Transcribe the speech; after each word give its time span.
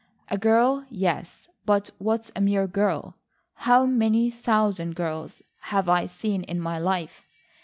"A 0.29 0.37
girl, 0.39 0.83
yes. 0.89 1.47
But 1.63 1.91
what's 1.99 2.31
a 2.35 2.41
mere 2.41 2.65
girl? 2.65 3.17
How 3.53 3.85
many 3.85 4.31
thousand 4.31 4.95
girls 4.95 5.43
have 5.69 5.87
I 5.89 6.07
seen 6.07 6.41
in 6.41 6.59
my 6.59 6.79
life? 6.79 7.23